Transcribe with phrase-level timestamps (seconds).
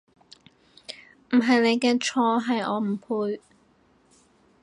[1.29, 2.95] 唔係你嘅錯，係我不
[3.27, 3.39] 配